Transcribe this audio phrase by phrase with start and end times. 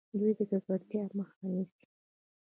[0.19, 1.85] دوی د ککړتیا مخه نیسي.